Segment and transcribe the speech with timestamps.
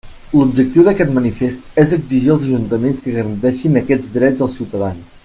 [0.35, 5.19] L'objectiu d'aquest manifest és exigir als ajuntaments que garanteixin aquests drets dels ciutadans.